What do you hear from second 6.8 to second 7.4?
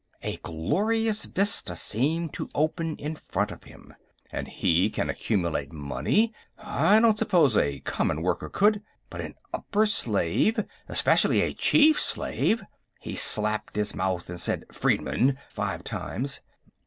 don't